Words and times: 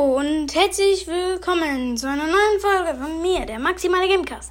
Und 0.00 0.54
herzlich 0.54 1.06
willkommen 1.08 1.94
zu 1.94 2.08
einer 2.08 2.26
neuen 2.26 2.58
Folge 2.58 2.98
von 2.98 3.20
mir, 3.20 3.44
der 3.44 3.58
Maximale 3.58 4.08
Gamecast. 4.08 4.50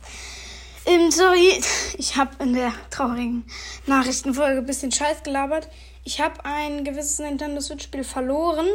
Ähm, 0.85 1.09
sorry, 1.09 1.59
ich 1.97 2.15
habe 2.15 2.29
in 2.37 2.53
der 2.53 2.71
traurigen 2.91 3.43
Nachrichtenfolge 3.87 4.59
ein 4.59 4.65
bisschen 4.67 4.91
Scheiß 4.91 5.23
gelabert. 5.23 5.67
Ich 6.03 6.21
habe 6.21 6.45
ein 6.45 6.83
gewisses 6.83 7.17
Nintendo 7.17 7.61
Switch-Spiel 7.61 8.03
verloren 8.03 8.67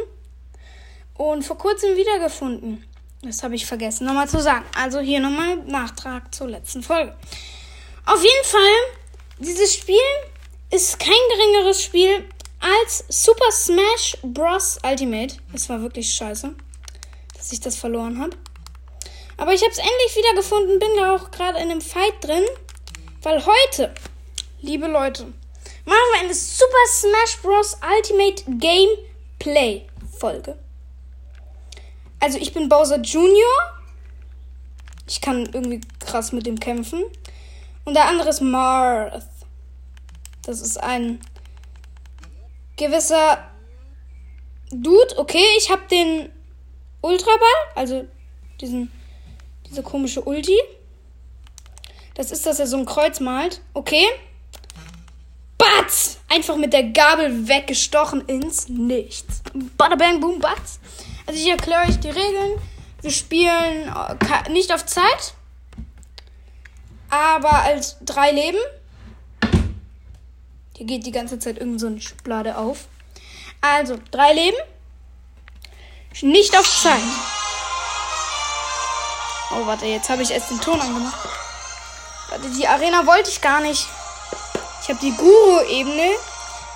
und 1.13 1.43
vor 1.43 1.57
kurzem 1.57 1.95
wiedergefunden. 1.95 2.85
Das 3.21 3.41
habe 3.41 3.55
ich 3.55 3.65
vergessen 3.65 4.05
nochmal 4.05 4.27
zu 4.27 4.41
sagen. 4.41 4.65
Also 4.77 4.99
hier 4.99 5.21
nochmal 5.21 5.55
Nachtrag 5.55 6.35
zur 6.35 6.49
letzten 6.49 6.83
Folge. 6.83 7.15
Auf 8.05 8.21
jeden 8.21 8.43
Fall, 8.43 8.75
dieses 9.39 9.75
Spiel 9.75 9.95
ist 10.71 10.99
kein 10.99 11.13
geringeres 11.37 11.81
Spiel 11.81 12.25
als 12.59 13.05
Super 13.07 13.51
Smash 13.51 14.17
Bros. 14.23 14.77
Ultimate. 14.83 15.37
Es 15.53 15.69
war 15.69 15.81
wirklich 15.81 16.13
scheiße, 16.13 16.53
dass 17.45 17.53
ich 17.53 17.59
das 17.59 17.75
verloren 17.75 18.19
habe. 18.19 18.35
Aber 19.37 19.53
ich 19.53 19.61
habe 19.61 19.71
es 19.71 19.77
endlich 19.77 20.15
wieder 20.15 20.33
gefunden, 20.33 20.79
bin 20.79 20.89
da 20.97 21.15
auch 21.15 21.29
gerade 21.29 21.59
in 21.59 21.69
einem 21.69 21.81
Fight 21.81 22.13
drin. 22.21 22.43
Weil 23.21 23.45
heute, 23.45 23.93
liebe 24.61 24.87
Leute, 24.87 25.25
machen 25.85 26.07
wir 26.13 26.21
eine 26.21 26.33
Super 26.33 26.87
Smash 26.87 27.37
Bros. 27.43 27.77
Ultimate 27.97 28.43
Gameplay 28.57 29.85
Folge. 30.17 30.57
Also 32.19 32.39
ich 32.39 32.51
bin 32.51 32.67
Bowser 32.67 32.97
Jr. 32.97 33.45
Ich 35.07 35.21
kann 35.21 35.45
irgendwie 35.45 35.81
krass 35.99 36.31
mit 36.31 36.47
dem 36.47 36.59
kämpfen. 36.59 37.03
Und 37.83 37.93
der 37.93 38.05
andere 38.05 38.29
ist 38.29 38.41
Marth. 38.41 39.21
Das 40.41 40.61
ist 40.61 40.77
ein 40.77 41.19
gewisser 42.75 43.51
Dude. 44.71 45.19
Okay, 45.19 45.45
ich 45.59 45.69
habe 45.69 45.83
den 45.91 46.31
Ultraball, 47.05 47.39
also 47.75 48.07
diesen, 48.59 48.91
diese 49.69 49.83
komische 49.83 50.21
Ulti. 50.21 50.59
Das 52.15 52.31
ist, 52.31 52.45
dass 52.45 52.59
er 52.59 52.67
so 52.67 52.77
ein 52.77 52.85
Kreuz 52.85 53.19
malt. 53.19 53.61
Okay. 53.73 54.05
Batz! 55.57 56.17
Einfach 56.29 56.55
mit 56.55 56.73
der 56.73 56.83
Gabel 56.83 57.47
weggestochen 57.47 58.21
ins 58.27 58.67
Nichts. 58.69 59.41
Bada 59.77 59.95
bang 59.95 60.19
boom 60.19 60.39
batz. 60.39 60.79
Also 61.27 61.39
ich 61.39 61.47
erkläre 61.47 61.87
euch 61.87 61.99
die 61.99 62.09
Regeln. 62.09 62.59
Wir 63.01 63.11
spielen 63.11 63.87
äh, 63.87 64.51
nicht 64.51 64.73
auf 64.73 64.85
Zeit, 64.85 65.35
aber 67.09 67.53
als 67.63 67.97
drei 68.01 68.31
Leben. 68.31 68.57
Hier 70.75 70.85
geht 70.87 71.05
die 71.05 71.11
ganze 71.11 71.37
Zeit 71.37 71.59
irgend 71.59 71.79
so 71.79 71.87
eine 71.87 72.01
Schublade 72.01 72.57
auf. 72.57 72.87
Also, 73.61 73.97
drei 74.11 74.33
Leben. 74.33 74.57
Nicht 76.21 76.57
auf 76.57 76.81
Zeit. 76.81 77.01
Oh, 79.51 79.65
warte, 79.65 79.85
jetzt 79.85 80.09
habe 80.09 80.21
ich 80.21 80.31
erst 80.31 80.49
den 80.49 80.61
Ton 80.61 80.79
angemacht. 80.79 81.29
Warte, 82.29 82.49
die 82.49 82.67
Arena 82.67 83.05
wollte 83.05 83.29
ich 83.29 83.41
gar 83.41 83.59
nicht. 83.59 83.87
Ich 84.81 84.89
habe 84.89 84.99
die 84.99 85.11
Guru-Ebene 85.11 86.11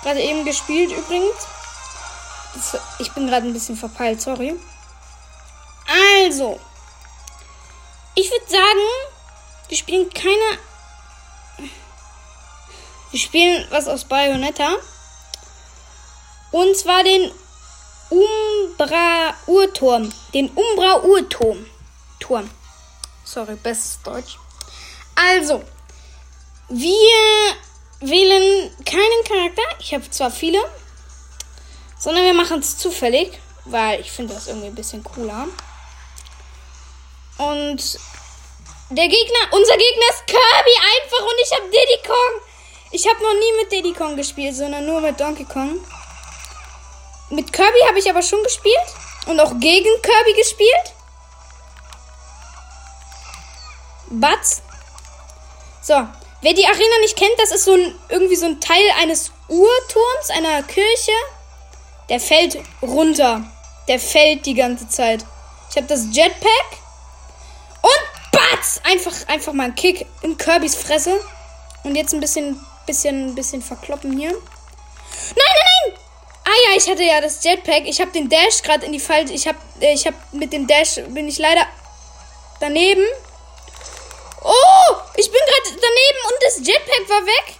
gerade 0.02 0.20
eben 0.20 0.44
gespielt 0.44 0.92
übrigens. 0.92 1.34
Das, 2.54 2.80
ich 2.98 3.12
bin 3.12 3.26
gerade 3.26 3.46
ein 3.46 3.52
bisschen 3.52 3.76
verpeilt, 3.76 4.20
sorry. 4.20 4.58
Also, 6.24 6.58
ich 8.14 8.30
würde 8.30 8.46
sagen, 8.50 8.86
wir 9.68 9.76
spielen 9.76 10.12
keine 10.12 10.58
wir 13.10 13.18
spielen 13.18 13.66
was 13.70 13.88
aus 13.88 14.04
Bayonetta. 14.04 14.76
Und 16.52 16.76
zwar 16.76 17.02
den 17.02 17.32
Umbra-Urturm. 18.10 20.12
Den 20.34 20.50
Umbra-Urturm. 20.50 21.64
Turm. 22.18 22.50
Sorry, 23.24 23.54
bestes 23.56 24.00
Deutsch. 24.02 24.38
Also, 25.14 25.62
wir 26.68 27.54
wählen 28.00 28.70
keinen 28.84 29.24
Charakter. 29.26 29.62
Ich 29.78 29.94
habe 29.94 30.10
zwar 30.10 30.30
viele, 30.30 30.58
sondern 31.98 32.24
wir 32.24 32.34
machen 32.34 32.60
es 32.60 32.76
zufällig, 32.78 33.38
weil 33.64 34.00
ich 34.00 34.10
finde 34.10 34.34
das 34.34 34.48
irgendwie 34.48 34.68
ein 34.68 34.74
bisschen 34.74 35.04
cooler. 35.04 35.46
Und 37.38 37.98
der 38.90 39.08
Gegner, 39.08 39.38
unser 39.52 39.76
Gegner 39.76 40.08
ist 40.10 40.26
Kirby 40.26 40.76
einfach 40.94 41.24
und 41.24 41.38
ich 41.42 41.52
habe 41.52 41.66
Diddy 41.66 42.02
Kong. 42.06 42.40
Ich 42.92 43.08
habe 43.08 43.22
noch 43.22 43.34
nie 43.34 43.52
mit 43.62 43.70
Diddy 43.70 43.92
Kong 43.92 44.16
gespielt, 44.16 44.56
sondern 44.56 44.84
nur 44.84 45.00
mit 45.00 45.20
Donkey 45.20 45.44
Kong. 45.44 45.78
Mit 47.30 47.52
Kirby 47.52 47.78
habe 47.86 47.98
ich 47.98 48.08
aber 48.10 48.22
schon 48.22 48.42
gespielt. 48.42 48.76
Und 49.26 49.38
auch 49.40 49.52
gegen 49.58 49.88
Kirby 50.02 50.32
gespielt. 50.34 50.94
Batz. 54.10 54.62
So. 55.82 56.06
Wer 56.42 56.54
die 56.54 56.66
Arena 56.66 56.98
nicht 57.02 57.16
kennt, 57.16 57.38
das 57.38 57.50
ist 57.52 57.64
so 57.64 57.74
ein, 57.74 57.98
irgendwie 58.08 58.36
so 58.36 58.46
ein 58.46 58.60
Teil 58.60 58.82
eines 58.98 59.30
Uhrturms, 59.48 60.30
einer 60.30 60.62
Kirche. 60.62 61.12
Der 62.08 62.18
fällt 62.18 62.58
runter. 62.82 63.44
Der 63.88 64.00
fällt 64.00 64.46
die 64.46 64.54
ganze 64.54 64.88
Zeit. 64.88 65.24
Ich 65.70 65.76
habe 65.76 65.86
das 65.86 66.06
Jetpack. 66.12 66.78
Und 67.82 68.32
Batz! 68.32 68.80
Einfach, 68.84 69.12
einfach 69.28 69.52
mal 69.52 69.64
ein 69.64 69.74
Kick 69.74 70.06
in 70.22 70.36
Kirbys 70.36 70.74
Fresse. 70.74 71.20
Und 71.84 71.94
jetzt 71.94 72.14
ein 72.14 72.20
bisschen 72.20 72.60
bisschen, 72.90 73.34
bisschen 73.34 73.62
verkloppen 73.62 74.16
hier. 74.18 74.30
Nein, 74.30 74.40
nein, 75.36 75.92
nein! 75.92 75.99
Ah 76.50 76.70
ja, 76.70 76.76
ich 76.76 76.88
hatte 76.88 77.04
ja 77.04 77.20
das 77.20 77.44
Jetpack. 77.44 77.84
Ich 77.86 78.00
habe 78.00 78.10
den 78.10 78.28
Dash 78.28 78.60
gerade 78.62 78.84
in 78.84 78.90
die 78.90 78.98
Falte. 78.98 79.32
Ich 79.32 79.46
habe 79.46 79.58
äh, 79.80 79.94
ich 79.94 80.04
habe 80.04 80.16
mit 80.32 80.52
dem 80.52 80.66
Dash 80.66 80.96
bin 81.10 81.28
ich 81.28 81.38
leider 81.38 81.64
daneben. 82.58 83.06
Oh, 84.42 84.96
ich 85.16 85.30
bin 85.30 85.40
gerade 85.46 85.80
daneben 85.80 86.18
und 86.28 86.42
das 86.42 86.56
Jetpack 86.66 87.08
war 87.08 87.24
weg. 87.24 87.54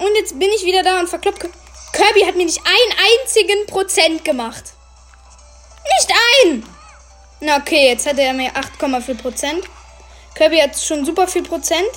Und 0.00 0.14
jetzt 0.16 0.38
bin 0.38 0.50
ich 0.50 0.64
wieder 0.66 0.82
da 0.82 1.00
und 1.00 1.08
verkloppt. 1.08 1.48
Kirby 1.92 2.20
hat 2.26 2.34
mir 2.34 2.44
nicht 2.44 2.60
einen 2.60 3.22
einzigen 3.22 3.66
Prozent 3.68 4.22
gemacht. 4.22 4.64
Nicht 5.98 6.12
ein! 6.42 6.68
Na 7.40 7.56
okay, 7.56 7.88
jetzt 7.88 8.06
hat 8.06 8.18
er 8.18 8.34
mir 8.34 8.50
8,4 8.50 9.16
Prozent. 9.16 9.64
Kirby 10.34 10.58
hat 10.58 10.78
schon 10.78 11.06
super 11.06 11.26
viel 11.26 11.44
Prozent. 11.44 11.88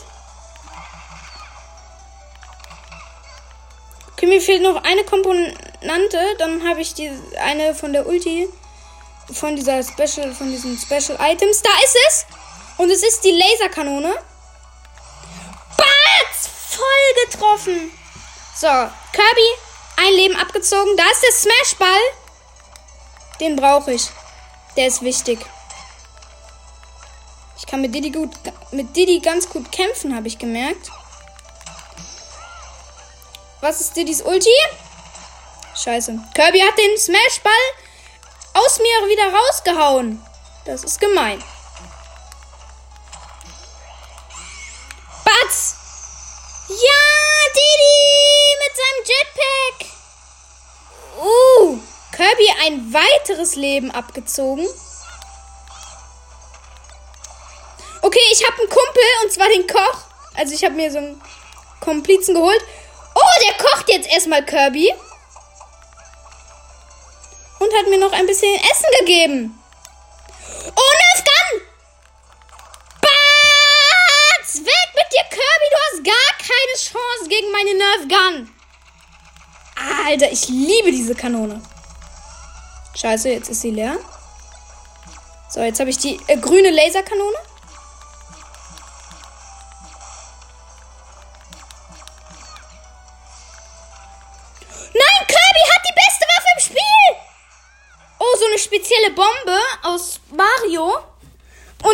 Okay, 4.13 4.27
mir 4.27 4.39
fehlt 4.39 4.61
noch 4.61 4.81
eine 4.83 5.03
Komponente. 5.03 5.66
Dann 5.87 6.67
habe 6.67 6.81
ich 6.81 6.93
die 6.93 7.11
eine 7.39 7.73
von 7.73 7.93
der 7.93 8.05
Ulti. 8.07 8.49
Von 9.33 9.55
dieser 9.55 9.83
Special, 9.83 10.33
von 10.33 10.49
diesen 10.49 10.77
Special 10.77 11.17
Items. 11.19 11.61
Da 11.61 11.69
ist 11.83 11.97
es! 12.07 12.25
Und 12.77 12.89
es 12.89 13.03
ist 13.03 13.23
die 13.23 13.31
Laserkanone. 13.31 14.15
Batz! 15.77 16.49
Voll 16.69 17.25
getroffen. 17.25 17.91
So, 18.55 18.67
Kirby, 18.67 19.49
ein 19.97 20.13
Leben 20.13 20.35
abgezogen. 20.37 20.95
Da 20.95 21.03
ist 21.11 21.23
der 21.23 21.31
Smashball. 21.31 22.01
Den 23.39 23.55
brauche 23.55 23.93
ich. 23.93 24.09
Der 24.75 24.87
ist 24.87 25.01
wichtig. 25.01 25.39
Ich 27.57 27.65
kann 27.65 27.81
mit 27.81 27.93
Diddy 27.93 28.11
gut, 28.11 28.31
mit 28.71 28.95
Diddy 28.95 29.19
ganz 29.19 29.49
gut 29.49 29.71
kämpfen, 29.71 30.15
habe 30.15 30.27
ich 30.27 30.37
gemerkt. 30.37 30.89
Was 33.61 33.81
ist 33.81 33.95
Diddy's 33.97 34.21
Ulti? 34.21 34.49
Scheiße. 35.83 36.19
Kirby 36.33 36.59
hat 36.59 36.77
den 36.77 36.97
Smashball 36.97 37.51
aus 38.53 38.79
mir 38.79 39.07
wieder 39.07 39.31
rausgehauen. 39.31 40.21
Das 40.65 40.83
ist 40.83 40.99
gemein. 40.99 41.43
Batz! 45.23 45.75
Ja, 46.69 47.03
Diddy 47.55 47.97
mit 48.63 48.73
seinem 48.75 49.01
Jetpack. 49.05 49.97
Uh, 51.19 51.79
Kirby 52.11 52.49
ein 52.65 52.93
weiteres 52.93 53.55
Leben 53.55 53.91
abgezogen. 53.91 54.67
Okay, 58.01 58.19
ich 58.31 58.43
habe 58.45 58.59
einen 58.59 58.69
Kumpel 58.69 59.03
und 59.23 59.31
zwar 59.31 59.47
den 59.49 59.67
Koch. 59.67 60.01
Also 60.35 60.53
ich 60.53 60.63
habe 60.63 60.75
mir 60.75 60.91
so 60.91 60.97
einen 60.97 61.21
Komplizen 61.81 62.33
geholt. 62.33 62.63
Oh, 63.13 63.43
der 63.45 63.65
kocht 63.65 63.89
jetzt 63.89 64.09
erstmal 64.09 64.43
Kirby. 64.43 64.93
Und 67.67 67.77
hat 67.77 67.89
mir 67.89 67.99
noch 67.99 68.13
ein 68.13 68.25
bisschen 68.25 68.55
Essen 68.55 68.87
gegeben. 68.99 69.59
Oh, 70.67 70.93
Nerf 70.99 71.23
Gun! 71.25 71.61
Batz! 73.01 74.55
Weg 74.59 74.89
mit 74.95 75.11
dir, 75.11 75.23
Kirby! 75.29 75.67
Du 75.69 75.77
hast 75.85 76.03
gar 76.05 76.37
keine 76.37 76.75
Chance 76.77 77.27
gegen 77.27 77.51
meine 77.51 77.73
Nerf 77.73 78.07
Gun. 78.07 78.55
Alter, 80.05 80.31
ich 80.31 80.47
liebe 80.47 80.91
diese 80.91 81.13
Kanone. 81.13 81.61
Scheiße, 82.95 83.29
jetzt 83.29 83.49
ist 83.49 83.61
sie 83.61 83.71
leer. 83.71 83.97
So, 85.49 85.59
jetzt 85.59 85.81
habe 85.81 85.89
ich 85.89 85.97
die 85.97 86.17
äh, 86.27 86.37
grüne 86.37 86.69
Laserkanone. 86.69 87.37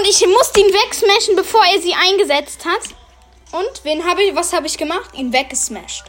Und 0.04 0.10
ich 0.10 0.28
musste 0.28 0.60
ihn 0.60 0.68
wegsmashen, 0.68 1.38
bevor 1.38 1.64
er 1.64 1.82
sie 1.82 1.94
eingesetzt 1.94 2.66
hat. 2.66 2.82
Und 3.54 3.86
wen 3.86 4.06
habe 4.06 4.22
ich, 4.22 4.36
was 4.36 4.52
habe 4.52 4.68
ich 4.68 4.78
gemacht? 4.78 5.12
Ihn 5.14 5.32
weggesmashed. 5.32 6.04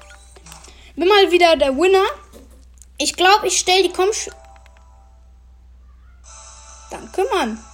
Bin 0.96 1.06
mal 1.06 1.30
wieder 1.30 1.54
der 1.54 1.76
Winner. 1.76 2.02
Ich 2.98 3.14
glaube, 3.14 3.46
ich 3.46 3.56
stelle 3.56 3.84
die 3.84 3.92
Komm. 3.92 4.08
Danke, 6.90 7.24
Mann. 7.32 7.64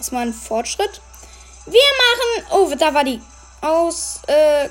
Ist 0.00 0.10
mal 0.10 0.26
ein 0.26 0.34
Fortschritt. 0.34 1.00
Wir 1.66 1.80
machen. 1.80 2.46
Oh, 2.50 2.74
da 2.76 2.92
war 2.92 3.04
die. 3.04 3.22
Aus. 3.60 4.20
Äh, 4.26 4.68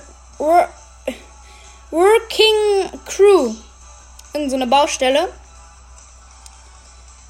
Working 1.89 2.99
Crew. 3.05 3.55
Irgend 4.33 4.49
so 4.49 4.57
eine 4.57 4.67
Baustelle. 4.67 5.33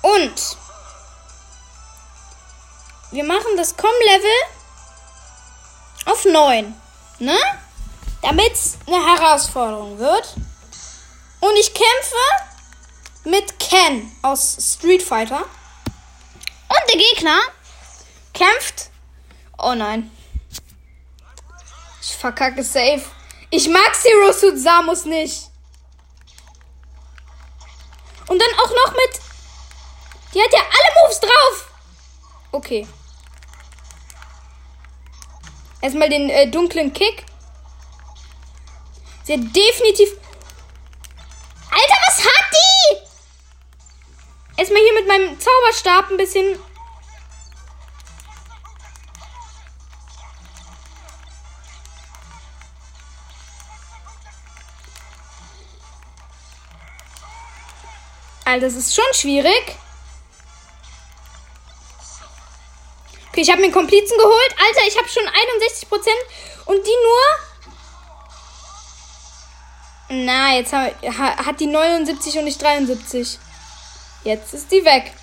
Und. 0.02 0.58
Wir 3.18 3.24
machen 3.24 3.58
das 3.58 3.76
Com-Level 3.76 4.30
auf 6.06 6.24
9. 6.24 6.80
Ne? 7.18 7.36
Damit 8.22 8.54
es 8.54 8.78
eine 8.86 9.04
Herausforderung 9.04 9.98
wird. 9.98 10.36
Und 11.40 11.56
ich 11.58 11.74
kämpfe 11.74 12.16
mit 13.24 13.58
Ken 13.58 14.16
aus 14.22 14.58
Street 14.62 15.02
Fighter. 15.02 15.40
Und 15.40 16.94
der 16.94 17.00
Gegner 17.00 17.40
kämpft. 18.36 18.92
Oh 19.58 19.74
nein. 19.74 20.12
Ich 22.00 22.16
verkacke 22.16 22.64
safe. 22.64 23.02
Ich 23.50 23.68
mag 23.68 23.96
Zero 23.96 24.32
Suit 24.32 24.60
Samus 24.60 25.06
nicht. 25.06 25.50
Und 28.28 28.40
dann 28.40 28.60
auch 28.60 28.70
noch 28.70 28.94
mit. 28.94 29.22
Die 30.36 30.40
hat 30.40 30.54
ja 30.54 30.60
alle 30.60 31.02
Moves 31.02 31.20
drauf. 31.20 31.72
Okay. 32.52 32.88
Erstmal 35.82 36.10
den 36.10 36.30
äh, 36.30 36.50
dunklen 36.50 36.92
Kick. 36.92 37.26
Sie 39.24 39.34
hat 39.34 39.42
definitiv. 39.56 40.10
Alter, 41.70 41.96
was 42.08 42.26
hat 42.26 42.46
die? 42.52 42.98
Erstmal 44.58 44.82
hier 44.82 44.94
mit 44.94 45.08
meinem 45.08 45.40
Zauberstab 45.40 46.10
ein 46.10 46.18
bisschen. 46.18 46.58
Alter, 58.46 58.66
das 58.66 58.76
ist 58.76 58.96
schon 58.96 59.14
schwierig. 59.14 59.76
Okay, 63.38 63.44
ich 63.44 63.52
habe 63.52 63.60
mir 63.60 63.66
einen 63.66 63.74
Komplizen 63.74 64.18
geholt. 64.18 64.56
Alter, 64.58 64.88
ich 64.88 64.98
habe 64.98 65.08
schon 65.08 65.22
61% 65.22 65.30
und 66.66 66.88
die 66.88 66.98
nur. 70.10 70.26
Na, 70.26 70.56
jetzt 70.56 70.74
hat 70.74 71.60
die 71.60 71.68
79 71.68 72.40
und 72.40 72.46
nicht 72.46 72.60
73. 72.60 73.38
Jetzt 74.24 74.56
ist 74.56 74.72
die 74.72 74.84
weg. 74.84 75.14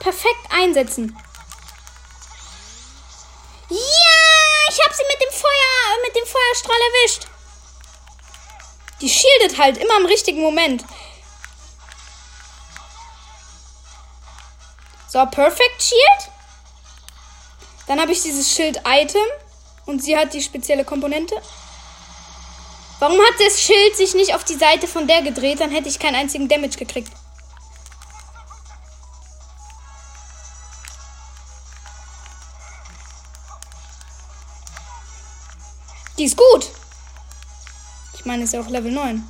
Perfekt 0.00 0.44
einsetzen. 0.50 1.16
Ja, 3.68 3.76
ich 4.68 4.84
habe 4.84 4.94
sie 4.94 5.04
mit 5.08 5.20
dem 5.20 5.32
Feuer, 5.32 6.02
mit 6.04 6.16
dem 6.16 6.26
Feuerstrahl 6.26 6.80
erwischt. 6.80 7.26
Die 9.00 9.08
shieldet 9.08 9.58
halt 9.58 9.78
immer 9.78 9.96
im 9.98 10.06
richtigen 10.06 10.42
Moment. 10.42 10.84
So, 15.08 15.24
Perfect 15.26 15.82
Shield. 15.82 16.32
Dann 17.86 18.00
habe 18.00 18.12
ich 18.12 18.22
dieses 18.22 18.50
Schild-Item. 18.52 19.22
Und 19.86 20.02
sie 20.04 20.16
hat 20.16 20.32
die 20.34 20.42
spezielle 20.42 20.84
Komponente. 20.84 21.34
Warum 23.00 23.18
hat 23.18 23.40
das 23.40 23.60
Schild 23.60 23.96
sich 23.96 24.14
nicht 24.14 24.34
auf 24.34 24.44
die 24.44 24.54
Seite 24.54 24.86
von 24.86 25.08
der 25.08 25.22
gedreht? 25.22 25.60
Dann 25.60 25.70
hätte 25.70 25.88
ich 25.88 25.98
keinen 25.98 26.16
einzigen 26.16 26.48
Damage 26.48 26.76
gekriegt. 26.76 27.10
Die 36.20 36.26
ist 36.26 36.36
gut. 36.36 36.68
Ich 38.12 38.26
meine, 38.26 38.44
ist 38.44 38.52
ja 38.52 38.60
auch 38.60 38.68
Level 38.68 38.92
9. 38.92 39.26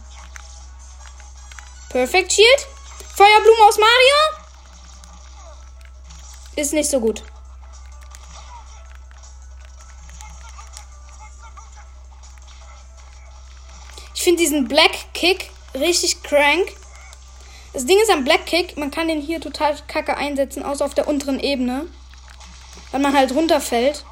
Perfect 1.88 2.32
Shield. 2.32 2.66
Feuerblume 3.14 3.62
aus 3.68 3.78
Mario. 3.78 4.40
Ist 6.56 6.72
nicht 6.72 6.90
so 6.90 6.98
gut. 6.98 7.22
Ich 14.16 14.22
finde 14.24 14.42
diesen 14.42 14.66
Black 14.66 15.14
Kick 15.14 15.52
richtig 15.74 16.24
crank. 16.24 16.72
Das 17.72 17.86
Ding 17.86 18.00
ist 18.00 18.10
am 18.10 18.24
Black 18.24 18.46
Kick, 18.46 18.76
man 18.76 18.90
kann 18.90 19.06
den 19.06 19.20
hier 19.20 19.40
total 19.40 19.78
kacke 19.86 20.16
einsetzen, 20.16 20.64
außer 20.64 20.84
auf 20.84 20.94
der 20.94 21.06
unteren 21.06 21.38
Ebene. 21.38 21.86
Weil 22.90 23.00
man 23.00 23.16
halt 23.16 23.30
runterfällt. 23.30 24.04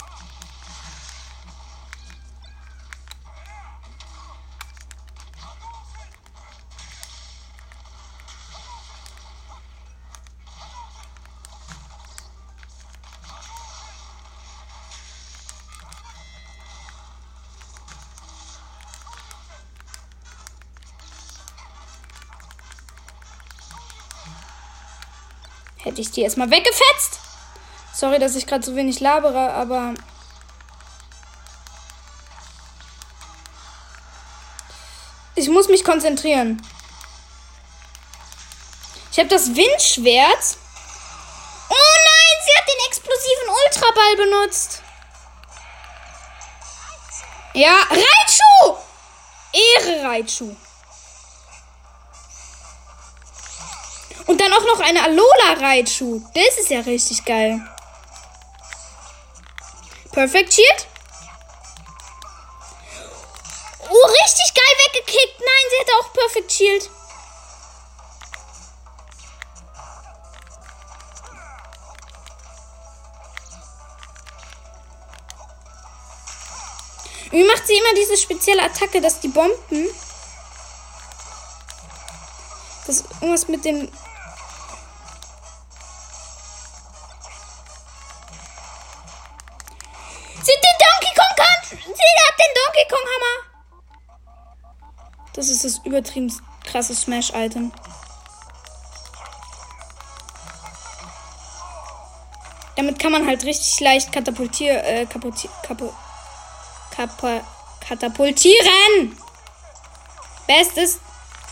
Hätte 25.99 26.11
ich 26.11 26.14
die 26.14 26.23
erstmal 26.23 26.49
weggefetzt. 26.49 27.19
Sorry, 27.93 28.21
dass 28.21 28.37
ich 28.37 28.47
gerade 28.47 28.64
so 28.64 28.76
wenig 28.76 29.00
labere, 29.00 29.52
aber. 29.52 29.95
Ich 35.35 35.49
muss 35.49 35.67
mich 35.67 35.83
konzentrieren. 35.83 36.64
Ich 39.11 39.19
habe 39.19 39.28
das 39.28 39.57
Windschwert. 39.57 40.57
Oh 41.69 41.75
nein, 41.75 42.37
sie 42.45 42.57
hat 42.57 42.69
den 42.69 42.87
explosiven 42.87 43.49
Ultraball 43.64 44.17
benutzt. 44.19 44.83
Ja, 47.55 47.75
Raichu! 47.90 48.76
Ehre 49.52 50.05
Raichu. 50.05 50.55
Dann 54.49 54.59
auch 54.59 54.67
noch 54.67 54.81
eine 54.81 55.02
Alola 55.02 55.52
Raichu. 55.61 56.21
Das 56.35 56.59
ist 56.59 56.71
ja 56.71 56.81
richtig 56.81 57.25
geil. 57.25 57.61
Perfect 60.12 60.52
Shield. 60.52 60.87
Oh, 63.90 64.07
richtig 64.07 64.55
geil 64.55 64.75
weggekickt. 64.87 65.40
Nein, 65.40 65.64
sie 65.71 65.81
hatte 65.81 65.93
auch 66.00 66.12
Perfect 66.12 66.52
Shield. 66.52 66.90
Wie 77.31 77.45
macht 77.45 77.67
sie 77.67 77.76
immer 77.76 77.95
diese 77.95 78.17
spezielle 78.17 78.62
Attacke, 78.62 79.00
dass 79.02 79.21
die 79.21 79.28
Bomben. 79.28 79.88
Das 82.87 83.05
irgendwas 83.21 83.49
mit 83.49 83.67
den 83.67 83.93
ist 95.65 95.79
das 95.79 95.85
übertrieben 95.85 96.33
krasse 96.65 96.95
Smash-Item. 96.95 97.73
Damit 102.77 102.99
kann 102.99 103.12
man 103.12 103.27
halt 103.27 103.45
richtig 103.45 103.81
leicht 103.81 104.12
katapultieren. 104.12 104.85
Äh, 104.85 105.07
kaputti 105.07 105.49
kapu 105.67 105.91
katapultieren! 107.81 109.19
Bestes 110.47 110.99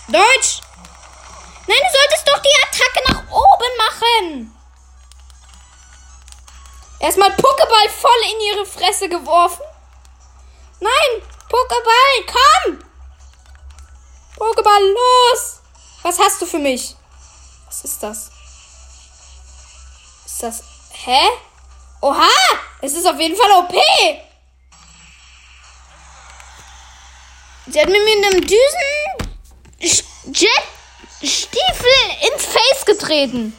Deutsch. 0.08 0.60
Nein, 1.66 1.78
du 1.82 1.98
solltest 1.98 2.28
doch 2.28 2.40
die 2.42 2.56
Attacke 2.64 3.12
nach 3.12 3.22
oben 3.30 3.76
machen. 3.78 4.56
Erstmal 7.00 7.30
Pokéball 7.30 7.88
voll 7.90 8.10
in 8.32 8.40
ihre 8.54 8.66
Fresse 8.66 9.08
geworfen. 9.08 9.64
Nein, 10.80 11.22
Pokéball, 11.48 12.26
komm! 12.26 12.85
Pokéball, 14.36 14.82
los! 14.92 15.60
Was 16.02 16.18
hast 16.18 16.42
du 16.42 16.46
für 16.46 16.58
mich? 16.58 16.94
Was 17.66 17.84
ist 17.84 18.02
das? 18.02 18.30
Ist 20.26 20.42
das. 20.42 20.62
Hä? 20.92 21.20
Oha! 22.02 22.28
Es 22.82 22.92
ist 22.92 23.06
auf 23.06 23.18
jeden 23.18 23.36
Fall 23.36 23.50
OP! 23.52 23.74
Sie 27.68 27.80
hat 27.80 27.88
mir 27.88 28.04
mit 28.04 28.24
einem 28.24 28.46
Düsen 28.46 29.26
Jet-Stiefel 30.32 31.88
ins 32.30 32.44
Face 32.44 32.84
getreten. 32.84 33.58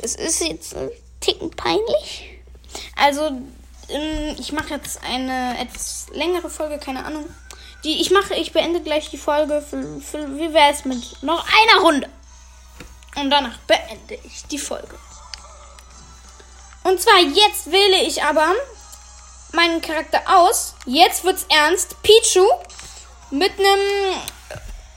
Das 0.00 0.14
ist 0.14 0.40
jetzt 0.40 0.74
ein 0.74 0.90
Ticken 1.20 1.50
peinlich. 1.50 2.40
Also, 2.96 3.30
ähm, 3.88 4.36
ich 4.38 4.52
mache 4.52 4.74
jetzt 4.74 5.02
eine 5.02 5.58
etwas 5.60 6.06
längere 6.12 6.50
Folge, 6.50 6.78
keine 6.78 7.04
Ahnung. 7.04 7.28
Die 7.84 8.00
ich 8.00 8.10
mache, 8.10 8.34
ich 8.34 8.52
beende 8.52 8.80
gleich 8.80 9.10
die 9.10 9.18
Folge. 9.18 9.62
Für, 9.62 10.00
für, 10.00 10.36
wie 10.36 10.52
wäre 10.52 10.72
es 10.72 10.84
mit 10.84 11.22
noch 11.22 11.46
einer 11.46 11.82
Runde? 11.82 12.08
Und 13.16 13.30
danach 13.30 13.58
beende 13.66 14.18
ich 14.24 14.44
die 14.50 14.58
Folge. 14.58 14.98
Und 16.84 17.00
zwar 17.00 17.18
jetzt 17.18 17.70
wähle 17.70 18.02
ich 18.02 18.22
aber 18.22 18.52
meinen 19.52 19.80
Charakter 19.80 20.20
aus. 20.26 20.74
Jetzt 20.86 21.24
wird's 21.24 21.46
ernst. 21.48 22.00
Pichu 22.02 22.46
mit 23.30 23.52
einem 23.58 24.18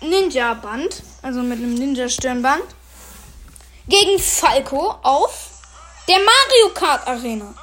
Ninja-Band, 0.02 1.04
also 1.22 1.42
mit 1.42 1.60
einem 1.60 1.76
Ninja-Stirnband, 1.76 2.64
gegen 3.88 4.20
Falco 4.20 4.96
auf 5.04 5.50
der 6.08 6.18
Mario 6.18 6.74
Kart 6.74 7.08
Arena. 7.08 7.54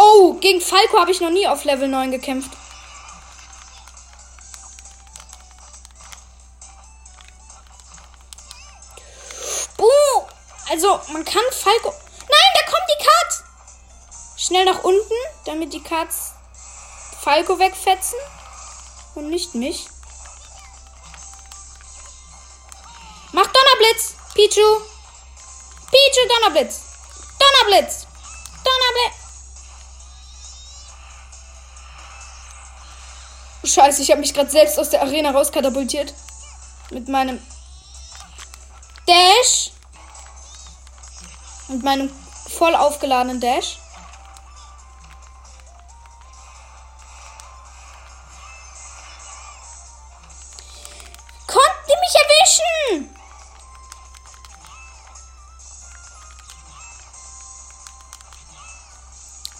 Oh, 0.00 0.34
gegen 0.34 0.60
Falco 0.60 0.96
habe 1.00 1.10
ich 1.10 1.20
noch 1.20 1.30
nie 1.30 1.48
auf 1.48 1.64
Level 1.64 1.88
9 1.88 2.12
gekämpft. 2.12 2.52
Oh, 9.76 10.26
also 10.70 11.00
man 11.12 11.24
kann 11.24 11.42
Falco... 11.50 11.90
Nein, 11.90 12.52
da 12.54 12.70
kommt 12.70 12.84
die 12.88 13.04
Kat! 13.04 13.44
Schnell 14.36 14.66
nach 14.66 14.84
unten, 14.84 15.14
damit 15.46 15.72
die 15.72 15.82
Kats 15.82 16.30
Falco 17.20 17.58
wegfetzen. 17.58 18.20
Und 19.16 19.30
nicht 19.30 19.56
mich. 19.56 19.88
Mach 23.32 23.48
Donnerblitz, 23.48 24.14
Pichu. 24.32 24.80
Pichu, 25.90 26.28
Donnerblitz. 26.28 26.82
Donnerblitz. 27.40 28.06
Donnerblitz. 28.62 29.17
Scheiße, 33.68 34.00
ich 34.02 34.10
habe 34.10 34.20
mich 34.20 34.32
gerade 34.32 34.50
selbst 34.50 34.78
aus 34.78 34.88
der 34.90 35.02
Arena 35.02 35.30
rauskatapultiert. 35.30 36.14
Mit 36.90 37.08
meinem 37.08 37.38
Dash. 39.06 39.72
Mit 41.68 41.82
meinem 41.82 42.10
voll 42.48 42.74
aufgeladenen 42.74 43.40
Dash. 43.40 43.78
Konnte 51.46 51.94
mich 52.00 52.14
erwischen! 52.14 53.14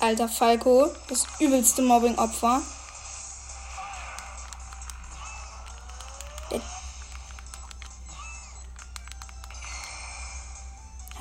Alter 0.01 0.29
Falco, 0.29 0.91
das 1.09 1.27
übelste 1.41 1.83
Mobbing-Opfer. 1.83 2.63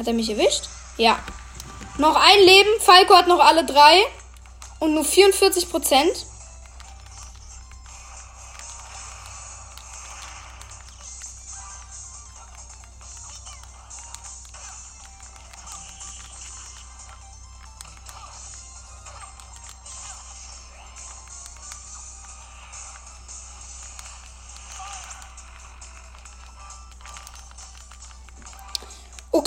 Hat 0.07 0.13
er 0.13 0.15
mich 0.15 0.29
erwischt? 0.29 0.69
Ja. 0.95 1.19
Noch 1.97 2.15
ein 2.15 2.39
Leben. 2.39 2.69
Falco 2.79 3.13
hat 3.13 3.27
noch 3.27 3.41
alle 3.41 3.65
drei. 3.65 4.05
Und 4.79 4.93
nur 4.93 5.03
44 5.03 5.69
Prozent. 5.69 6.25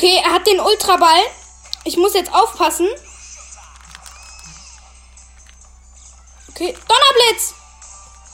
Okay, 0.00 0.18
er 0.24 0.32
hat 0.32 0.46
den 0.46 0.58
Ultraball. 0.58 1.20
Ich 1.84 1.98
muss 1.98 2.14
jetzt 2.14 2.32
aufpassen. 2.32 2.88
Okay, 6.48 6.74
Donnerblitz. 6.88 7.52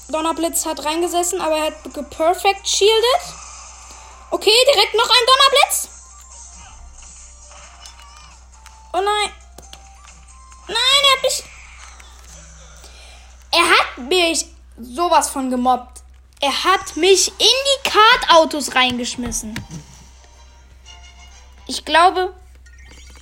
Donnerblitz 0.06 0.64
hat 0.64 0.84
reingesessen, 0.84 1.40
aber 1.40 1.56
er 1.56 1.64
hat 1.64 1.92
geperfect 1.92 2.68
shielded. 2.68 3.20
Okay, 4.30 4.54
direkt 4.72 4.94
noch 4.94 5.10
ein 5.10 5.26
Donnerblitz. 5.26 5.88
Oh 8.92 9.00
nein. 9.00 9.32
Nein, 10.68 11.02
er 11.02 11.16
hat 11.16 11.22
mich. 11.24 11.42
Er 13.50 13.70
hat 13.70 14.08
mich 14.08 14.46
sowas 14.94 15.30
von 15.30 15.50
gemobbt. 15.50 16.04
Er 16.38 16.62
hat 16.62 16.96
mich 16.96 17.26
in 17.26 17.34
die 17.40 17.90
Kartautos 17.90 18.76
reingeschmissen. 18.76 19.75
Ich 21.66 21.84
glaube, 21.84 22.32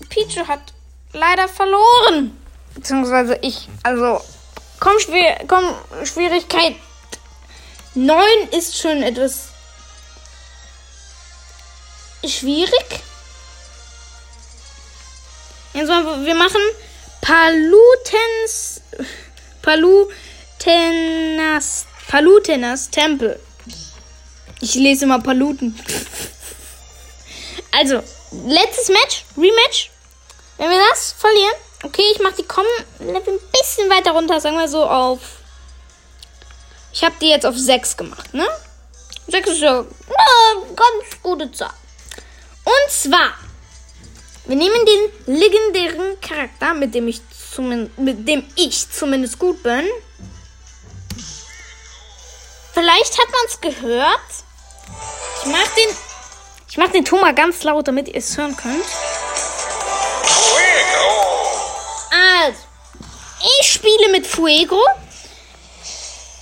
Pichu 0.09 0.47
hat 0.47 0.61
leider 1.13 1.49
verloren. 1.49 2.37
Beziehungsweise 2.75 3.39
ich. 3.43 3.69
Also, 3.83 4.21
komm, 4.81 4.99
schwer, 4.99 5.45
komm 5.47 5.75
Schwierigkeit 6.05 6.77
9 7.95 8.25
ist 8.51 8.77
schon 8.77 9.03
etwas 9.05 9.51
schwierig. 12.27 13.01
Also, 15.75 15.93
wir 16.25 16.35
machen 16.35 16.61
Palutens. 17.21 18.81
Palutenas. 19.63 20.17
Palutenas 22.09 22.91
Tempel. 22.91 23.39
Ich 24.61 24.75
lese 24.75 25.07
mal 25.07 25.21
Paluten. 25.21 25.79
Also, 27.71 28.03
letztes 28.47 28.89
Match, 28.89 29.25
Rematch. 29.37 29.91
Wenn 30.57 30.71
wir 30.71 30.79
das 30.91 31.13
verlieren, 31.13 31.55
okay, 31.83 32.05
ich 32.13 32.21
mache 32.21 32.35
die 32.35 32.45
kommen 32.45 32.69
Level 33.01 33.35
ein 33.35 33.51
bisschen 33.51 33.91
weiter 33.91 34.13
runter, 34.13 34.41
sagen 34.41 34.59
wir 34.59 34.69
so 34.69 34.85
auf. 34.85 35.21
Ich 36.93 37.03
habe 37.03 37.15
die 37.21 37.29
jetzt 37.29 37.45
auf 37.45 37.57
6 37.57 37.97
gemacht, 37.97 38.33
ne? 38.35 38.47
6 39.29 39.51
ist 39.51 39.61
ja 39.61 39.81
eine 39.81 40.67
ganz 40.77 41.23
gute 41.23 41.51
Zahl. 41.51 41.75
Und 42.65 42.91
zwar, 42.91 43.35
wir 44.47 44.57
nehmen 44.57 44.87
den 44.87 45.35
legendären 45.35 46.21
Charakter, 46.21 46.75
mit 46.75 46.95
dem 46.95 47.09
ich 47.09 47.21
zumindest, 47.55 47.99
mit 47.99 48.29
dem 48.29 48.49
ich 48.57 48.91
zumindest 48.91 49.39
gut 49.39 49.63
bin. 49.63 49.89
Vielleicht 52.73 53.19
hat 53.19 53.31
man 53.31 53.47
es 53.47 53.61
gehört. 53.61 54.21
Ich 55.41 55.51
mach 55.51 55.75
den 55.75 55.97
ich 56.75 56.79
mache 56.79 56.91
den 56.91 57.05
Ton 57.05 57.21
mal 57.21 57.33
ganz 57.33 57.63
laut, 57.63 57.87
damit 57.87 58.09
ihr 58.09 58.17
es 58.17 58.37
hören 58.37 58.57
könnt. 58.57 58.85
Also, 62.11 62.59
ich 63.61 63.73
spiele 63.73 64.09
mit 64.11 64.27
Fuego 64.27 64.81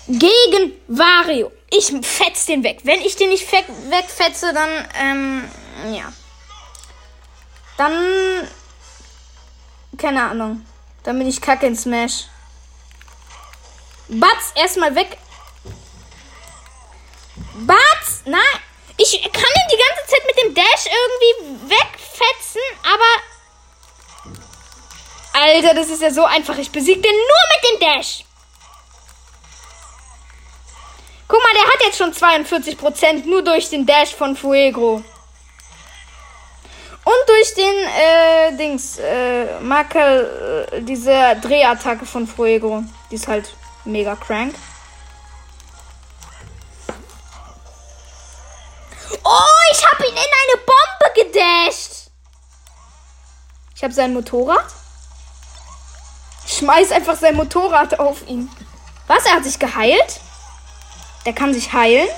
gegen 0.08 0.72
Vario. 0.88 1.52
Ich 1.68 1.92
fetz 2.00 2.46
den 2.46 2.64
weg. 2.64 2.78
Wenn 2.84 3.02
ich 3.02 3.14
den 3.16 3.28
nicht 3.28 3.46
wegfetze, 3.52 4.54
dann, 4.54 4.88
ähm, 5.02 5.50
ja. 5.92 6.10
Dann, 7.76 8.48
keine 9.98 10.30
Ahnung. 10.30 10.66
Dann 11.02 11.18
bin 11.18 11.28
ich 11.28 11.42
kacke 11.42 11.66
in 11.66 11.76
Smash. 11.76 12.24
Batz, 14.08 14.52
erstmal 14.54 14.94
weg. 14.94 15.18
Batz, 17.66 18.22
nein. 18.24 18.40
Ich 18.96 19.20
kann 19.20 19.42
ihn 19.42 19.68
die 19.72 19.82
ganze 19.88 20.01
Zeit 20.12 20.26
mit 20.26 20.42
dem 20.42 20.54
Dash 20.54 20.86
irgendwie 20.86 21.70
wegfetzen, 21.70 22.60
aber. 22.82 23.22
Alter, 25.44 25.74
das 25.74 25.88
ist 25.88 26.02
ja 26.02 26.10
so 26.10 26.24
einfach. 26.24 26.58
Ich 26.58 26.70
besiege 26.70 27.00
den 27.00 27.12
nur 27.12 27.44
mit 27.54 27.64
dem 27.70 27.80
Dash. 27.80 28.24
Guck 31.26 31.42
mal, 31.42 31.54
der 31.54 31.72
hat 31.72 31.82
jetzt 31.84 31.96
schon 31.96 32.12
42% 32.12 33.26
nur 33.26 33.42
durch 33.42 33.70
den 33.70 33.86
Dash 33.86 34.14
von 34.14 34.36
Fuego. 34.36 35.02
Und 37.04 37.28
durch 37.28 37.54
den, 37.54 37.74
äh, 37.74 38.56
Dings, 38.56 38.98
äh, 38.98 39.58
Makel, 39.60 40.68
äh, 40.70 40.82
diese 40.82 41.36
Drehattacke 41.40 42.04
von 42.04 42.26
Fuego. 42.26 42.84
Die 43.10 43.14
ist 43.14 43.26
halt 43.26 43.54
mega 43.84 44.14
crank. 44.14 44.54
Oh, 49.24 49.72
ich 49.72 49.86
hab 49.86 50.00
ihn 50.00 50.06
in 50.06 50.16
eine 50.16 50.62
Bombe 50.66 51.32
gedasht. 51.32 52.10
Ich 53.74 53.82
hab 53.82 53.92
sein 53.92 54.12
Motorrad. 54.12 54.66
Ich 56.46 56.58
schmeiß 56.58 56.92
einfach 56.92 57.16
sein 57.16 57.36
Motorrad 57.36 57.98
auf 57.98 58.26
ihn. 58.28 58.50
Was? 59.06 59.26
Er 59.26 59.34
hat 59.34 59.44
sich 59.44 59.58
geheilt? 59.58 60.20
Der 61.26 61.32
kann 61.32 61.54
sich 61.54 61.72
heilen. 61.72 62.08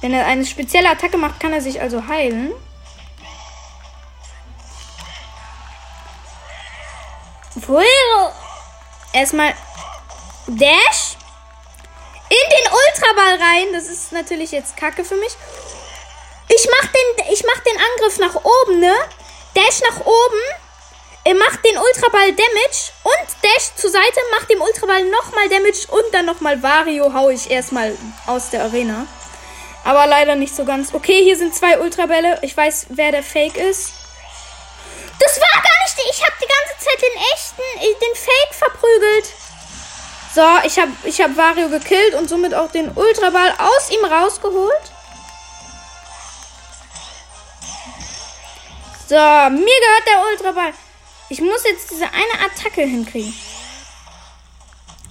Wenn 0.00 0.12
er 0.12 0.26
eine 0.26 0.44
spezielle 0.44 0.90
Attacke 0.90 1.16
macht, 1.16 1.38
kann 1.38 1.52
er 1.52 1.60
sich 1.60 1.80
also 1.80 2.06
heilen. 2.06 2.52
Fuego. 7.60 8.32
Erstmal 9.12 9.54
Dash. 10.46 11.16
In 12.32 12.48
den 12.48 12.72
Ultraball 12.72 13.36
rein. 13.36 13.72
Das 13.74 13.88
ist 13.88 14.10
natürlich 14.10 14.52
jetzt 14.52 14.74
kacke 14.78 15.04
für 15.04 15.16
mich. 15.16 15.36
Ich 16.48 16.66
mach 16.66 16.88
den, 16.88 17.32
ich 17.32 17.44
mach 17.44 17.60
den 17.60 17.76
Angriff 17.76 18.18
nach 18.18 18.34
oben, 18.34 18.80
ne? 18.80 18.94
Dash 19.54 19.80
nach 19.82 20.00
oben. 20.00 20.40
Er 21.24 21.34
macht 21.34 21.62
den 21.64 21.76
Ultraball 21.76 22.32
Damage 22.32 22.90
und 23.04 23.28
Dash 23.42 23.76
zur 23.76 23.90
Seite, 23.90 24.18
macht 24.32 24.50
dem 24.50 24.60
Ultraball 24.62 25.04
nochmal 25.04 25.48
Damage 25.50 25.86
und 25.88 26.12
dann 26.12 26.24
nochmal 26.24 26.62
Vario 26.62 27.12
hau 27.12 27.28
ich 27.28 27.50
erstmal 27.50 27.96
aus 28.26 28.50
der 28.50 28.62
Arena. 28.64 29.06
Aber 29.84 30.06
leider 30.06 30.34
nicht 30.34 30.56
so 30.56 30.64
ganz. 30.64 30.94
Okay, 30.94 31.22
hier 31.22 31.36
sind 31.36 31.54
zwei 31.54 31.78
Ultrabälle. 31.80 32.38
Ich 32.42 32.56
weiß, 32.56 32.86
wer 32.90 33.12
der 33.12 33.22
Fake 33.22 33.56
ist. 33.56 33.92
Das 35.20 35.38
war 35.38 35.62
gar 35.62 35.82
nicht. 35.84 36.16
Ich 36.16 36.22
habe 36.24 36.34
die 36.42 36.48
ganze 36.48 36.84
Zeit 36.84 37.02
den 37.02 37.22
echten, 37.34 38.00
den 38.00 38.14
Fake 38.16 38.54
verprügelt. 38.54 39.32
So, 40.34 40.40
ich 40.64 40.78
habe 40.78 40.92
ich 41.04 41.20
hab 41.20 41.36
Wario 41.36 41.68
gekillt 41.68 42.14
und 42.14 42.28
somit 42.28 42.54
auch 42.54 42.70
den 42.70 42.90
Ultraball 42.90 43.54
aus 43.58 43.90
ihm 43.90 44.04
rausgeholt. 44.04 44.92
So, 49.08 49.16
mir 49.16 49.80
gehört 49.80 50.06
der 50.06 50.22
Ultraball. 50.30 50.72
Ich 51.28 51.40
muss 51.42 51.64
jetzt 51.64 51.90
diese 51.90 52.06
eine 52.06 52.46
Attacke 52.46 52.82
hinkriegen. 52.82 53.34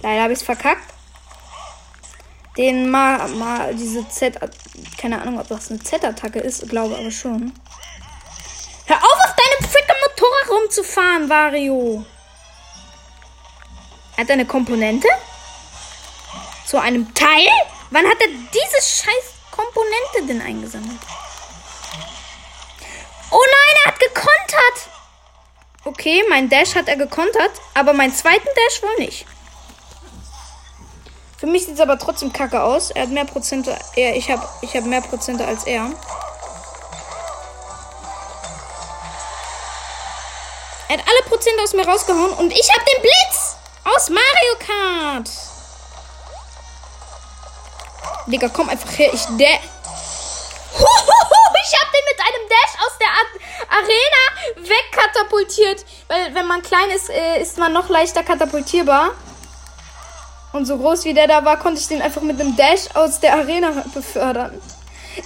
Leider 0.02 0.22
habe 0.22 0.32
ich 0.32 0.40
es 0.40 0.44
verkackt. 0.44 0.92
Den 2.56 2.90
mal, 2.90 3.28
mal 3.28 3.74
diese 3.74 4.08
Z. 4.08 4.38
Keine 4.98 5.22
Ahnung, 5.22 5.38
ob 5.38 5.48
das 5.48 5.70
eine 5.70 5.78
Z-Attacke 5.80 6.40
ist. 6.40 6.68
Glaube 6.68 6.96
aber 6.96 7.10
schon. 7.10 7.52
Hör 8.86 8.96
auf, 8.96 9.04
auf 9.04 9.36
deinem 9.36 9.70
freaking 9.70 9.96
Motorrad 10.02 10.50
rumzufahren, 10.50 11.28
Wario. 11.28 12.04
Hat 14.22 14.28
er 14.28 14.34
eine 14.34 14.46
Komponente? 14.46 15.08
Zu 16.64 16.78
einem 16.78 17.12
Teil? 17.12 17.48
Wann 17.90 18.06
hat 18.06 18.20
er 18.20 18.28
diese 18.28 18.76
scheiß 18.76 19.32
Komponente 19.50 20.28
denn 20.28 20.40
eingesammelt? 20.40 21.00
Oh 23.32 23.40
nein, 23.44 23.76
er 23.82 23.90
hat 23.90 23.98
gekontert. 23.98 24.90
Okay, 25.82 26.22
mein 26.28 26.48
Dash 26.48 26.76
hat 26.76 26.86
er 26.86 26.94
gekontert, 26.94 27.50
aber 27.74 27.94
meinen 27.94 28.14
zweiten 28.14 28.46
Dash 28.46 28.82
wohl 28.84 28.96
nicht. 28.98 29.26
Für 31.36 31.46
mich 31.48 31.64
sieht 31.64 31.74
es 31.74 31.80
aber 31.80 31.98
trotzdem 31.98 32.32
kacke 32.32 32.62
aus. 32.62 32.92
Er 32.92 33.02
hat 33.02 33.10
mehr 33.10 33.24
Prozente. 33.24 33.76
Er, 33.96 34.14
ich 34.14 34.30
habe 34.30 34.48
ich 34.60 34.76
hab 34.76 34.84
mehr 34.84 35.00
Prozente 35.00 35.44
als 35.44 35.64
er. 35.64 35.90
Er 40.88 40.96
hat 40.96 41.04
alle 41.08 41.28
Prozente 41.28 41.60
aus 41.60 41.72
mir 41.72 41.88
rausgehauen 41.88 42.34
und 42.34 42.52
ich 42.52 42.72
habe 42.72 42.84
den 42.84 43.02
Blitz 43.02 43.41
aus 43.96 44.08
Mario 44.08 44.54
Kart. 44.58 45.28
Digga, 48.26 48.48
komm 48.48 48.68
einfach 48.68 48.98
her. 48.98 49.10
Ich 49.12 49.24
der. 49.38 49.58
Ich 51.64 51.80
hab 51.80 51.92
den 51.92 52.00
mit 52.10 52.18
einem 52.18 52.48
Dash 52.48 52.74
aus 52.84 52.98
der 52.98 53.08
Arena 53.78 54.68
wegkatapultiert. 54.68 55.84
Weil 56.08 56.34
wenn 56.34 56.48
man 56.48 56.60
klein 56.60 56.90
ist, 56.90 57.08
äh, 57.08 57.40
ist 57.40 57.56
man 57.56 57.72
noch 57.72 57.88
leichter 57.88 58.24
katapultierbar. 58.24 59.12
Und 60.52 60.66
so 60.66 60.76
groß 60.76 61.04
wie 61.04 61.14
der 61.14 61.28
da 61.28 61.44
war, 61.44 61.58
konnte 61.58 61.80
ich 61.80 61.86
den 61.86 62.02
einfach 62.02 62.22
mit 62.22 62.40
einem 62.40 62.56
Dash 62.56 62.88
aus 62.94 63.20
der 63.20 63.34
Arena 63.34 63.84
befördern. 63.94 64.60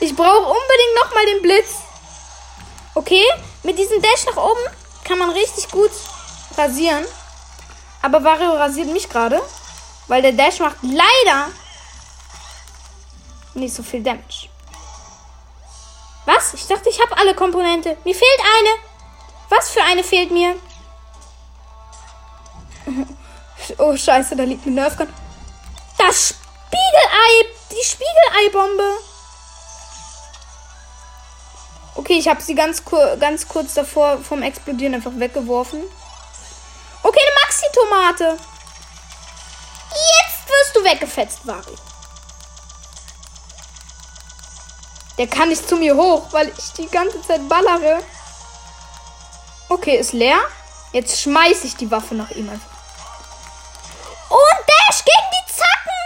Ich 0.00 0.14
brauche 0.14 0.40
unbedingt 0.40 0.94
nochmal 1.02 1.26
den 1.26 1.42
Blitz. 1.42 1.76
Okay, 2.94 3.24
mit 3.62 3.78
diesem 3.78 4.02
Dash 4.02 4.26
nach 4.26 4.36
oben 4.36 4.60
kann 5.04 5.18
man 5.18 5.30
richtig 5.30 5.70
gut 5.70 5.90
rasieren. 6.58 7.06
Aber 8.06 8.22
Wario 8.22 8.52
rasiert 8.52 8.86
mich 8.92 9.08
gerade. 9.08 9.42
Weil 10.06 10.22
der 10.22 10.30
Dash 10.30 10.60
macht 10.60 10.76
leider 10.82 11.48
nicht 13.54 13.74
so 13.74 13.82
viel 13.82 14.00
Damage. 14.00 14.48
Was? 16.24 16.54
Ich 16.54 16.68
dachte, 16.68 16.88
ich 16.88 17.00
habe 17.02 17.18
alle 17.18 17.34
Komponente. 17.34 17.96
Mir 18.04 18.14
fehlt 18.14 18.40
eine. 18.58 18.68
Was 19.48 19.70
für 19.70 19.82
eine 19.82 20.04
fehlt 20.04 20.30
mir? 20.30 20.54
Oh, 23.78 23.96
scheiße, 23.96 24.36
da 24.36 24.44
liegt 24.44 24.64
eine 24.64 24.76
Nerfgun. 24.76 25.08
Das 25.98 26.28
Spiegelei. 26.28 27.50
Die 27.72 27.84
Spiegelei-Bombe. 27.84 28.84
Okay, 31.96 32.12
ich 32.12 32.28
habe 32.28 32.40
sie 32.40 32.54
ganz, 32.54 32.84
kur 32.84 33.16
ganz 33.16 33.48
kurz 33.48 33.74
davor 33.74 34.18
vom 34.18 34.42
Explodieren 34.42 34.94
einfach 34.94 35.10
weggeworfen. 35.16 35.82
Okay, 37.06 37.20
eine 37.20 37.34
Maxi-Tomate. 37.44 38.36
Jetzt 39.92 40.48
wirst 40.48 40.74
du 40.74 40.82
weggefetzt, 40.82 41.46
Vari. 41.46 41.76
Der 45.16 45.28
kann 45.28 45.50
nicht 45.50 45.68
zu 45.68 45.76
mir 45.76 45.94
hoch, 45.94 46.24
weil 46.32 46.48
ich 46.48 46.72
die 46.72 46.88
ganze 46.88 47.22
Zeit 47.22 47.48
ballere. 47.48 48.02
Okay, 49.68 49.98
ist 49.98 50.14
leer. 50.14 50.40
Jetzt 50.90 51.20
schmeiße 51.20 51.68
ich 51.68 51.76
die 51.76 51.88
Waffe 51.92 52.16
nach 52.16 52.30
ihm 52.32 52.50
einfach. 52.50 52.76
Und 54.28 54.66
Dash 54.66 55.04
gegen 55.04 55.30
die 55.30 55.52
Zacken. 55.52 56.02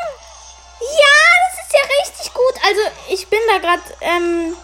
Ja, 0.80 1.16
das 1.46 1.64
ist 1.64 1.72
ja 1.72 1.80
richtig 2.02 2.34
gut. 2.34 2.54
Also, 2.66 2.80
ich 3.08 3.26
bin 3.26 3.40
da 3.48 3.58
gerade 3.58 3.82
ähm, 4.02 4.54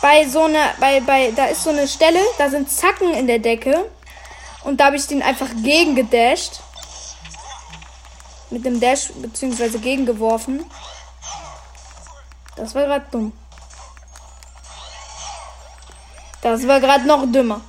bei 0.00 0.28
so 0.28 0.44
einer, 0.44 0.74
bei, 0.78 1.00
bei, 1.00 1.32
da 1.32 1.46
ist 1.46 1.64
so 1.64 1.70
eine 1.70 1.88
Stelle, 1.88 2.20
da 2.38 2.48
sind 2.48 2.70
Zacken 2.70 3.12
in 3.14 3.26
der 3.26 3.40
Decke. 3.40 3.90
Und 4.64 4.80
da 4.80 4.86
habe 4.86 4.96
ich 4.96 5.06
den 5.06 5.22
einfach 5.22 5.48
gegen 5.62 5.94
gedasht. 5.94 6.60
Mit 8.50 8.64
dem 8.64 8.80
Dash, 8.80 9.10
beziehungsweise 9.14 9.78
gegengeworfen. 9.78 10.64
Das 12.56 12.74
war 12.74 12.84
gerade 12.84 13.06
dumm. 13.10 13.32
Das 16.40 16.66
war 16.66 16.80
gerade 16.80 17.06
noch 17.06 17.24
dümmer. 17.26 17.60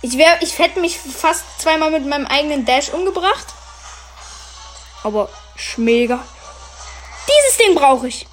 Ich, 0.00 0.16
wär, 0.16 0.40
ich 0.42 0.58
hätte 0.58 0.80
mich 0.80 0.98
fast 0.98 1.44
zweimal 1.58 1.90
mit 1.90 2.06
meinem 2.06 2.26
eigenen 2.26 2.64
Dash 2.64 2.90
umgebracht. 2.90 3.46
Aber 5.02 5.28
schmega. 5.56 6.24
Dieses 7.26 7.58
Ding 7.58 7.74
brauche 7.74 8.08
ich. 8.08 8.26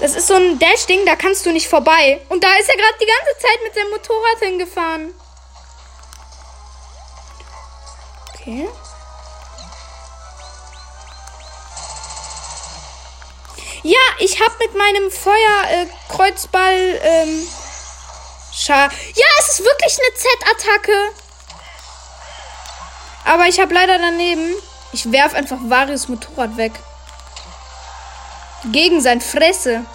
Das 0.00 0.14
ist 0.14 0.28
so 0.28 0.34
ein 0.34 0.58
Dash-Ding, 0.58 1.04
da 1.04 1.14
kannst 1.14 1.44
du 1.44 1.52
nicht 1.52 1.68
vorbei. 1.68 2.20
Und 2.30 2.42
da 2.42 2.54
ist 2.54 2.68
er 2.70 2.76
gerade 2.76 2.98
die 3.00 3.06
ganze 3.06 3.38
Zeit 3.38 3.58
mit 3.62 3.74
seinem 3.74 3.90
Motorrad 3.90 4.38
hingefahren. 4.40 5.14
Okay. 8.34 8.68
Ja, 13.82 13.98
ich 14.18 14.40
habe 14.40 14.54
mit 14.58 14.74
meinem 14.74 15.10
Feuerkreuzball. 15.10 16.74
Äh, 16.74 17.22
ähm, 17.22 17.48
Scha 18.52 18.84
ja, 18.84 19.26
es 19.38 19.48
ist 19.48 19.64
wirklich 19.64 19.98
eine 19.98 20.14
Z-Attacke. 20.14 21.12
Aber 23.24 23.46
ich 23.46 23.60
habe 23.60 23.74
leider 23.74 23.98
daneben. 23.98 24.54
Ich 24.92 25.12
werf 25.12 25.34
einfach 25.34 25.58
Varius 25.62 26.08
Motorrad 26.08 26.56
weg. 26.56 26.72
Gegen 28.64 29.00
sein 29.00 29.22
Fresse. 29.22 29.86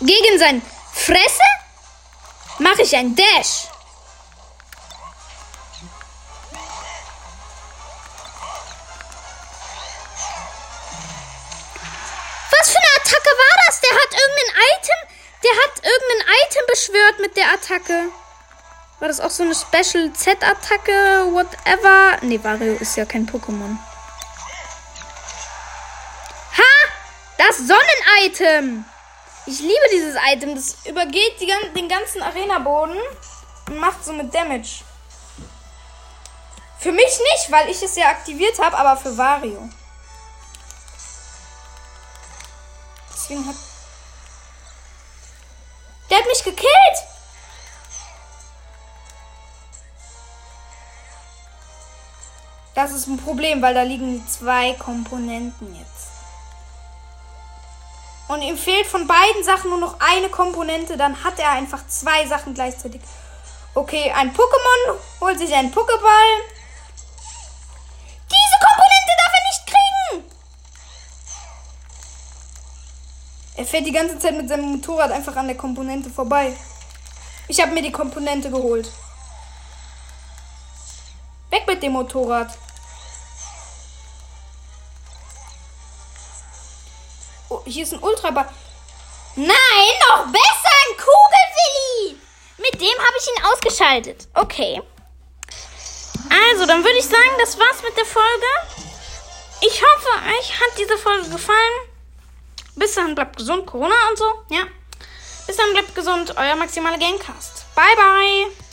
Gegen 0.00 0.38
sein 0.38 0.62
Fresse 0.92 1.42
mache 2.58 2.82
ich 2.82 2.94
ein 2.94 3.16
Dash. 3.16 3.66
Was 12.50 12.70
für 12.70 12.78
eine 12.78 13.00
Attacke 13.00 13.30
war 13.30 13.56
das? 13.66 13.80
Der 13.80 13.90
hat 13.90 14.12
irgendein 14.12 14.54
Item. 14.76 15.08
Der 15.42 15.52
hat 15.52 15.74
irgendein 15.82 16.34
Item 16.44 16.62
beschwört 16.68 17.18
mit 17.18 17.36
der 17.36 17.52
Attacke. 17.52 18.25
War 18.98 19.08
das 19.08 19.20
auch 19.20 19.30
so 19.30 19.42
eine 19.42 19.54
Special 19.54 20.10
Z-Attacke? 20.12 21.30
Whatever. 21.32 22.16
Nee, 22.22 22.40
Wario 22.42 22.74
ist 22.74 22.96
ja 22.96 23.04
kein 23.04 23.26
Pokémon. 23.26 23.76
Ha! 26.56 26.88
Das 27.36 27.58
Sonnen-Item! 27.58 28.86
Ich 29.44 29.60
liebe 29.60 29.88
dieses 29.92 30.16
Item. 30.32 30.54
Das 30.54 30.76
übergeht 30.86 31.40
die, 31.40 31.52
den 31.74 31.88
ganzen 31.88 32.22
Arena-Boden 32.22 32.96
und 33.68 33.78
macht 33.78 34.02
so 34.02 34.14
mit 34.14 34.34
Damage. 34.34 34.82
Für 36.78 36.92
mich 36.92 37.04
nicht, 37.04 37.50
weil 37.50 37.68
ich 37.68 37.82
es 37.82 37.96
ja 37.96 38.08
aktiviert 38.08 38.58
habe, 38.58 38.78
aber 38.78 38.96
für 38.96 39.16
Wario. 39.18 39.68
Deswegen 43.12 43.46
hat. 43.46 43.56
Der 46.08 46.18
hat 46.18 46.26
mich 46.26 46.42
gekillt! 46.42 47.15
Das 52.76 52.92
ist 52.92 53.06
ein 53.06 53.16
Problem, 53.16 53.62
weil 53.62 53.72
da 53.72 53.80
liegen 53.80 54.22
zwei 54.28 54.74
Komponenten 54.74 55.74
jetzt. 55.74 56.08
Und 58.28 58.42
ihm 58.42 58.58
fehlt 58.58 58.86
von 58.86 59.06
beiden 59.06 59.42
Sachen 59.42 59.70
nur 59.70 59.78
noch 59.78 59.98
eine 59.98 60.28
Komponente, 60.28 60.98
dann 60.98 61.24
hat 61.24 61.38
er 61.38 61.52
einfach 61.52 61.86
zwei 61.88 62.26
Sachen 62.26 62.52
gleichzeitig. 62.52 63.00
Okay, 63.74 64.12
ein 64.14 64.30
Pokémon 64.30 64.98
holt 65.22 65.38
sich 65.38 65.54
einen 65.54 65.72
Pokéball. 65.72 66.42
Diese 68.28 68.58
Komponente 68.60 69.12
darf 69.16 69.32
er 69.32 69.42
nicht 69.48 69.66
kriegen! 69.66 70.30
Er 73.56 73.64
fährt 73.64 73.86
die 73.86 73.92
ganze 73.92 74.18
Zeit 74.18 74.36
mit 74.36 74.50
seinem 74.50 74.72
Motorrad 74.72 75.12
einfach 75.12 75.36
an 75.36 75.46
der 75.46 75.56
Komponente 75.56 76.10
vorbei. 76.10 76.54
Ich 77.48 77.58
habe 77.58 77.72
mir 77.72 77.80
die 77.80 77.92
Komponente 77.92 78.50
geholt. 78.50 78.90
Weg 81.48 81.66
mit 81.66 81.82
dem 81.82 81.92
Motorrad. 81.92 82.50
Hier 87.66 87.82
ist 87.82 87.92
ein 87.92 88.02
Ultraball. 88.02 88.48
Nein, 89.36 89.48
noch 90.08 90.24
besser, 90.26 90.72
ein 90.88 90.96
Kugelwilli. 90.96 92.20
Mit 92.58 92.80
dem 92.80 92.98
habe 92.98 93.16
ich 93.18 93.28
ihn 93.28 93.44
ausgeschaltet. 93.44 94.28
Okay. 94.34 94.80
Also, 96.30 96.66
dann 96.66 96.82
würde 96.82 96.98
ich 96.98 97.04
sagen, 97.04 97.36
das 97.38 97.58
war's 97.58 97.82
mit 97.82 97.96
der 97.96 98.06
Folge. 98.06 98.46
Ich 99.60 99.82
hoffe, 99.82 100.08
euch 100.38 100.60
hat 100.60 100.78
diese 100.78 100.96
Folge 100.96 101.28
gefallen. 101.30 101.74
Bis 102.76 102.94
dann, 102.94 103.14
bleibt 103.14 103.36
gesund, 103.36 103.66
Corona 103.66 103.94
und 104.10 104.18
so. 104.18 104.24
Ja. 104.50 104.62
Bis 105.46 105.56
dann, 105.56 105.72
bleibt 105.72 105.94
gesund, 105.94 106.34
euer 106.36 106.56
Maximale 106.56 106.98
Gamecast. 106.98 107.66
Bye, 107.74 107.96
bye. 107.96 108.56